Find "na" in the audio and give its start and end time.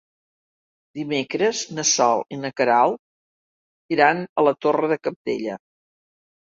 1.81-1.85, 2.47-2.53